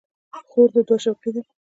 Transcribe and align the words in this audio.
خور 0.49 0.69
د 0.73 0.75
دعا 0.87 0.97
شوقي 1.03 1.29
ده. 1.35 1.41